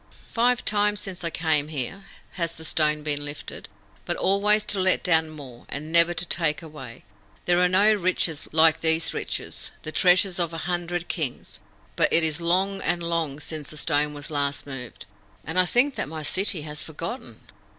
"Five 0.31 0.65
times 0.65 0.99
since 0.99 1.23
I 1.23 1.29
came 1.29 1.67
here 1.67 2.05
has 2.31 2.57
the 2.57 2.65
stone 2.65 3.03
been 3.03 3.23
lifted, 3.23 3.69
but 4.03 4.17
always 4.17 4.63
to 4.65 4.79
let 4.79 5.03
down 5.03 5.29
more, 5.29 5.67
and 5.69 5.91
never 5.91 6.11
to 6.11 6.25
take 6.25 6.63
away. 6.63 7.03
There 7.45 7.59
are 7.59 7.69
no 7.69 7.93
riches 7.93 8.49
like 8.51 8.81
these 8.81 9.13
riches 9.13 9.69
the 9.83 9.91
treasures 9.91 10.39
of 10.39 10.53
a 10.53 10.57
hundred 10.65 11.07
kings. 11.07 11.59
But 11.95 12.11
it 12.11 12.23
is 12.23 12.41
long 12.41 12.81
and 12.81 13.03
long 13.03 13.39
since 13.39 13.69
the 13.69 13.77
stone 13.77 14.15
was 14.15 14.31
last 14.31 14.65
moved, 14.65 15.05
and 15.45 15.59
I 15.59 15.67
think 15.67 15.93
that 15.97 16.09
my 16.09 16.23
city 16.23 16.63
has 16.63 16.81
forgotten." 16.81 17.39